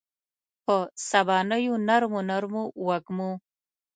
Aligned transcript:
په 0.65 0.75
سبانیو 1.09 1.75
نرمو، 1.87 2.21
نرمو 2.29 2.63
وږمو 2.87 3.31